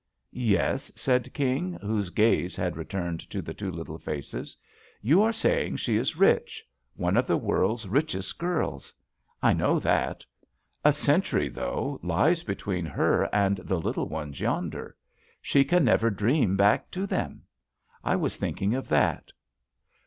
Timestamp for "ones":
14.09-14.39